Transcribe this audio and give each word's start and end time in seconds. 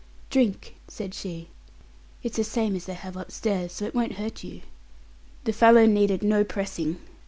"Drink," 0.31 0.77
said 0.87 1.13
she. 1.13 1.49
"It's 2.23 2.37
the 2.37 2.43
same 2.43 2.75
as 2.75 2.85
they 2.87 2.95
have 2.95 3.15
upstairs, 3.15 3.73
so 3.73 3.85
it 3.85 3.93
won't 3.93 4.13
hurt 4.13 4.43
you." 4.43 4.61
The 5.43 5.53
fellow 5.53 5.85
needed 5.85 6.23
no 6.23 6.43
pressing. 6.43 6.97